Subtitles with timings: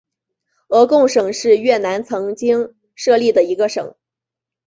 [0.67, 3.93] 鹅贡省是越南曾经设立的一个省。